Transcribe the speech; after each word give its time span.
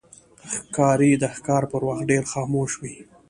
ښکاري 0.53 1.11
د 1.21 1.23
ښکار 1.35 1.63
پر 1.71 1.81
وخت 1.87 2.03
ډېر 2.11 2.23
خاموش 2.31 2.71
وي. 2.81 2.95